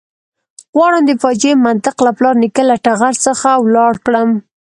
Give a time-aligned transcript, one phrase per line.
[0.75, 4.29] غواړم د فاجعې منطق له پلار نیکه له ټغر څخه ولاړ کړم.